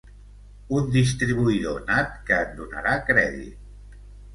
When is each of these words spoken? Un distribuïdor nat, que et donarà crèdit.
Un 0.79 0.87
distribuïdor 0.95 1.85
nat, 1.93 2.19
que 2.31 2.41
et 2.43 2.59
donarà 2.63 3.01
crèdit. 3.13 4.07